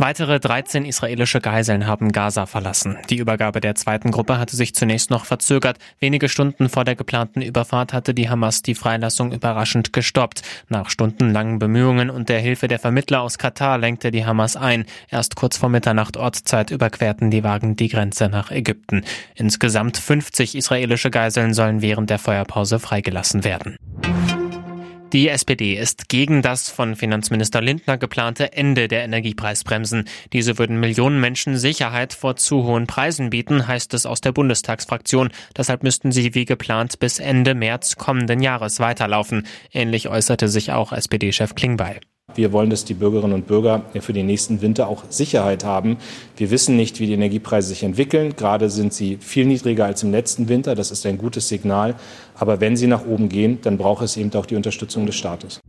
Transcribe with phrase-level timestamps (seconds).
[0.00, 2.98] Weitere 13 israelische Geiseln haben Gaza verlassen.
[3.10, 5.76] Die Übergabe der zweiten Gruppe hatte sich zunächst noch verzögert.
[5.98, 10.42] Wenige Stunden vor der geplanten Überfahrt hatte die Hamas die Freilassung überraschend gestoppt.
[10.68, 14.86] Nach stundenlangen Bemühungen und der Hilfe der Vermittler aus Katar lenkte die Hamas ein.
[15.10, 19.02] Erst kurz vor Mitternacht Ortszeit überquerten die Wagen die Grenze nach Ägypten.
[19.34, 23.76] Insgesamt 50 israelische Geiseln sollen während der Feuerpause freigelassen werden.
[25.14, 30.04] Die SPD ist gegen das von Finanzminister Lindner geplante Ende der Energiepreisbremsen.
[30.34, 35.30] Diese würden Millionen Menschen Sicherheit vor zu hohen Preisen bieten, heißt es aus der Bundestagsfraktion.
[35.56, 39.46] Deshalb müssten sie wie geplant bis Ende März kommenden Jahres weiterlaufen.
[39.72, 42.00] Ähnlich äußerte sich auch SPD-Chef Klingbeil.
[42.34, 45.96] Wir wollen, dass die Bürgerinnen und Bürger für den nächsten Winter auch Sicherheit haben.
[46.36, 48.36] Wir wissen nicht, wie die Energiepreise sich entwickeln.
[48.36, 50.76] Gerade sind sie viel niedriger als im letzten Winter.
[50.76, 51.96] Das ist ein gutes Signal.
[52.36, 55.60] Aber wenn sie nach oben gehen, dann braucht es eben auch die Unterstützung des Staates.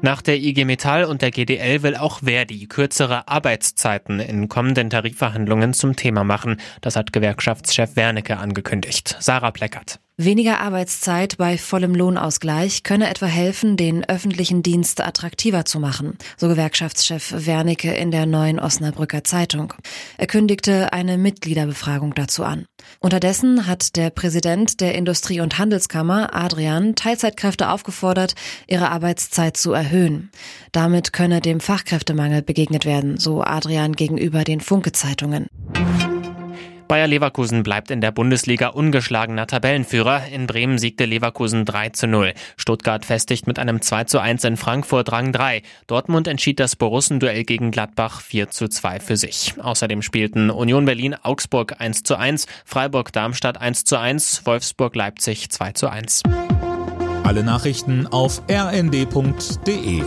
[0.00, 5.72] Nach der IG Metall und der GDL will auch Verdi kürzere Arbeitszeiten in kommenden Tarifverhandlungen
[5.72, 6.60] zum Thema machen.
[6.82, 9.16] Das hat Gewerkschaftschef Wernicke angekündigt.
[9.18, 9.98] Sarah Pleckert.
[10.20, 16.48] Weniger Arbeitszeit bei vollem Lohnausgleich könne etwa helfen, den öffentlichen Dienst attraktiver zu machen, so
[16.48, 19.74] Gewerkschaftschef Wernicke in der neuen Osnabrücker Zeitung.
[20.16, 22.66] Er kündigte eine Mitgliederbefragung dazu an.
[22.98, 28.34] Unterdessen hat der Präsident der Industrie- und Handelskammer, Adrian, Teilzeitkräfte aufgefordert,
[28.66, 30.32] ihre Arbeitszeit zu erhöhen.
[30.72, 35.46] Damit könne dem Fachkräftemangel begegnet werden, so Adrian gegenüber den Funke-Zeitungen.
[36.88, 40.26] Bayer Leverkusen bleibt in der Bundesliga ungeschlagener Tabellenführer.
[40.32, 42.32] In Bremen siegte Leverkusen 3 zu 0.
[42.56, 45.62] Stuttgart festigt mit einem 2 zu 1 in Frankfurt Rang 3.
[45.86, 49.52] Dortmund entschied das Borussenduell gegen Gladbach 4 zu 2 für sich.
[49.58, 55.50] Außerdem spielten Union Berlin Augsburg 1 zu 1, Freiburg Darmstadt 1 zu 1, Wolfsburg Leipzig
[55.50, 56.22] 2 zu 1.
[57.22, 60.02] Alle Nachrichten auf rnd.de